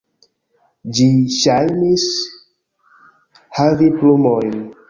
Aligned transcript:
Ĝi 0.99 1.05
ŝajnis 1.35 2.07
havi 3.59 3.95
plumojn. 4.01 4.61